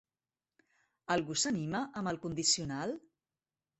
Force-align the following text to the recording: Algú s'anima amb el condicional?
Algú 1.15 1.37
s'anima 1.41 1.81
amb 2.01 2.13
el 2.13 2.21
condicional? 2.27 2.97